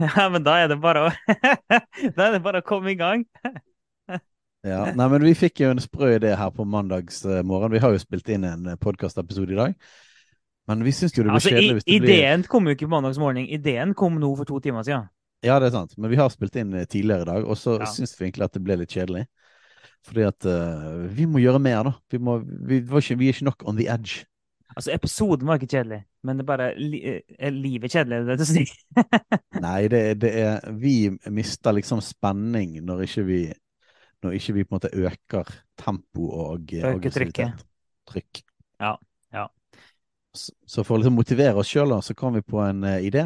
[0.16, 1.10] Ja, men da er det bare å
[2.16, 3.26] Da er det bare å komme i gang.
[4.60, 7.72] Ja, nei, men Vi fikk jo en sprø idé her på mandagsmorgen.
[7.72, 9.76] Vi har jo spilt inn en podkastepisode i dag.
[10.68, 12.84] Men vi syns jo det blir Altså, kjedelig hvis det blir ideen kom jo ikke
[12.84, 13.48] på mandagsmorgen.
[13.48, 15.08] Ideen kom nå for to timer siden.
[15.40, 15.96] Ja, det er sant.
[15.96, 17.88] Men vi har spilt inn eh, tidligere i dag, og så Ja.
[17.88, 19.24] syns vi egentlig at det ble litt kjedelig.
[20.04, 21.92] Fordi at uh, vi må gjøre mer, da.
[22.12, 24.24] Vi, må, vi, ikke, vi er ikke nok on the edge.
[24.76, 28.20] Altså, episoden var ikke kjedelig, men det er bare er livet kjedelig.
[28.26, 28.64] Det er det å si.
[29.66, 30.94] Nei, det, det er Vi
[31.32, 33.40] mister liksom spenning når ikke vi
[34.24, 37.62] Når ikke vi på en måte øker tempo og eh, Øker trykket.
[38.10, 38.42] Trykk.
[38.82, 38.94] Ja,
[39.32, 39.46] ja.
[40.36, 43.24] Så, så for å liksom motivere oss sjøl, så kom vi på en uh, idé.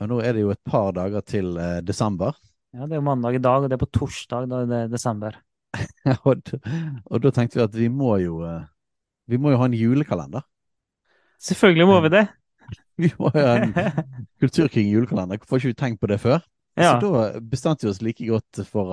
[0.00, 2.34] Og nå er det jo et par dager til uh, desember.
[2.74, 5.38] Ja, det er jo mandag i dag, og det er på torsdag, da er desember.
[6.28, 6.50] og,
[7.06, 8.66] og da tenkte vi at vi må jo uh,
[9.30, 10.42] Vi må jo ha en julekalender.
[11.42, 12.26] Selvfølgelig må vi det.
[13.02, 13.72] Vi må ha en
[14.42, 15.40] Kulturkrig julekalender.
[15.40, 16.38] Hvorfor har ikke vi tenkt på det før?
[16.78, 16.92] Ja.
[17.00, 18.92] Så da bestemte vi oss like godt for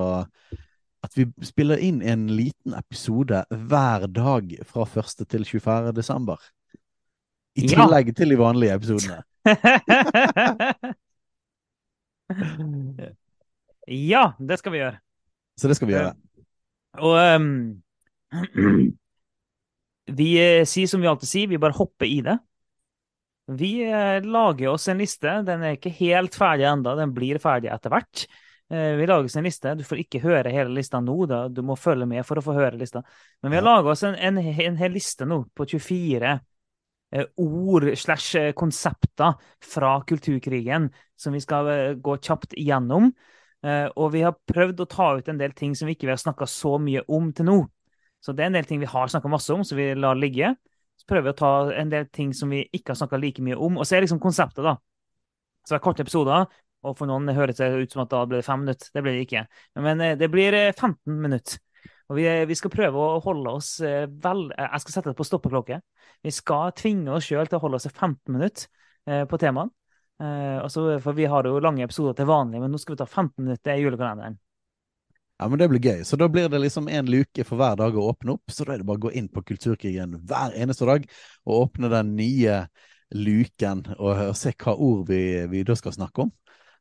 [1.03, 5.27] at vi spiller inn en liten episode hver dag fra 1.
[5.31, 5.94] til 24.
[5.95, 6.39] desember.
[7.55, 7.67] I Ja.
[7.75, 9.22] tillegg til de vanlige episodene.
[13.88, 14.97] ja, det skal vi gjøre.
[15.59, 16.14] Så det skal vi gjøre.
[17.00, 17.81] Og ehm,
[20.16, 22.38] vi eh, sier som vi alltid sier, vi bare hopper i det.
[23.60, 25.40] Vi eh, lager oss en liste.
[25.48, 28.26] Den er ikke helt ferdig enda, den blir ferdig etter hvert.
[28.70, 29.74] Eh, vi lager oss en liste.
[29.80, 31.48] Du får ikke høre hele lista nå, da.
[31.50, 33.02] du må følge med for å få høre lista.
[33.42, 33.72] Men vi har Ja.
[33.73, 36.36] laga oss en, en, en hel liste nå på 24
[37.16, 39.33] eh, ord slash konsepter
[39.66, 43.10] fra kulturkrigen som vi skal gå kjapt igjennom.
[43.66, 46.22] Eh, og vi har prøvd å ta ut en del ting som vi ikke har
[46.22, 47.58] snakka så mye om til nå.
[48.20, 50.54] Så det er en del ting vi har snakka masse om, som vi lar ligge.
[51.00, 53.56] Så prøver vi å ta en del ting som vi ikke har snakka like mye
[53.56, 53.80] om.
[53.80, 54.76] Og så er liksom konseptet, da.
[55.64, 56.50] Så det er korte episoder,
[56.88, 58.92] og for noen høres det ut som at da ble det fem minutter.
[58.96, 59.46] Det blir det ikke.
[59.80, 61.60] Men eh, det blir eh, 15 minutter.
[62.10, 65.20] Og vi, vi skal prøve å holde oss eh, vel eh, Jeg skal sette det
[65.20, 65.80] på stoppeklokke.
[66.26, 68.66] Vi skal tvinge oss sjøl til å holde oss i 15 minutter
[69.08, 69.72] eh, på temaene.
[70.20, 73.44] Eh, for vi har jo lange episoder til vanlig, men nå skal vi ta 15
[73.44, 74.40] minutter i julekalenderen.
[75.39, 76.02] Ja, men det blir gøy.
[76.04, 78.52] Så da blir det liksom en luke for hver dag å åpne opp.
[78.52, 81.05] Så da er det bare å gå inn på Kulturkrigen hver eneste dag
[81.45, 82.58] og åpne den nye
[83.16, 86.33] luken og, og se hva ord vi, vi da skal snakke om.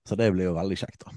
[0.08, 1.14] Så det blir jo veldig kjekt, da.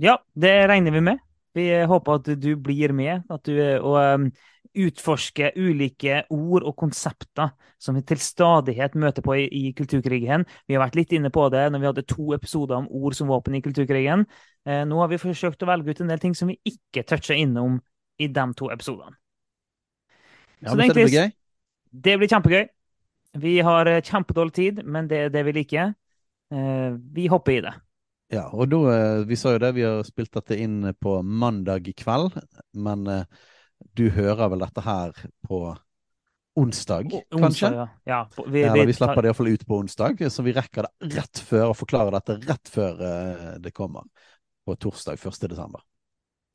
[0.00, 1.22] Ja, det regner vi med.
[1.54, 4.30] Vi håper at du blir med, at du og
[4.76, 7.50] utforsker ulike ord og konsepter
[7.80, 10.44] som vi til stadighet møter på i, i kulturkrigen.
[10.68, 13.30] Vi har vært litt inne på det når vi hadde to episoder om ord som
[13.30, 14.26] våpen i kulturkrigen.
[14.68, 17.38] Eh, nå har vi forsøkt å velge ut en del ting som vi ikke toucher
[17.40, 17.80] innom
[18.20, 19.16] i de to episodene.
[20.60, 21.30] Ja, Så det blir gøy.
[21.90, 22.66] Det blir kjempegøy.
[23.40, 25.94] Vi har eh, kjempedårlig tid, men det er det vi liker.
[26.54, 27.74] Eh, vi hopper i det.
[28.30, 31.88] Ja, og da, eh, vi sa jo det, vi har spilt dette inn på mandag
[31.98, 32.36] kveld,
[32.78, 33.24] men eh,
[33.98, 35.14] du hører vel dette her
[35.46, 35.60] på
[36.60, 37.46] onsdag, kanskje?
[37.46, 37.88] Onsdag, ja.
[38.04, 38.20] ja.
[38.36, 41.42] Vi, vi, eller vi slipper det iallfall ut på onsdag, så vi rekker det rett
[41.46, 44.06] før og forklarer dette rett før eh, det kommer.
[44.66, 45.48] På torsdag 1.
[45.48, 45.82] desember.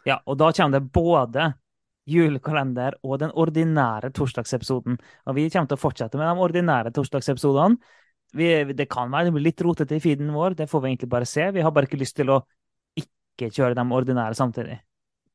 [0.06, 1.52] Ja, og da kommer det både
[2.06, 5.00] julekalender og den ordinære torsdagsepisoden.
[5.26, 7.80] Og vi kommer til å fortsette med de ordinære torsdagsepisodene.
[8.36, 11.10] Vi, det kan være det blir litt rotete i feeden vår, det får vi egentlig
[11.10, 11.48] bare se.
[11.56, 12.42] Vi har bare ikke lyst til å
[13.00, 14.78] ikke kjøre de ordinære samtidig.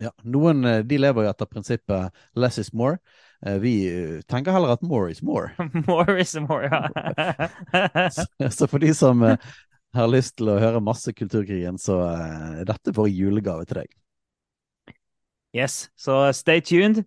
[0.01, 2.99] Ja, Noen eh, de lever jo etter prinsippet 'less is more'.
[3.47, 5.51] Eh, Vi eh, tenker heller at 'more is more'.
[5.87, 6.89] more is more, ja.
[8.51, 9.21] Så for de som
[9.93, 13.97] har lyst til å høre masse Kulturkrigen, så er dette vår julegave til deg.
[15.53, 17.05] yes, så stay tuned,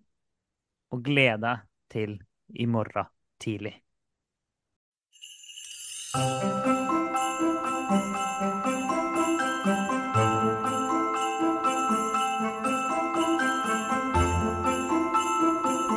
[0.92, 2.18] og gled deg til
[2.60, 3.08] i morgen
[3.40, 3.80] tidlig.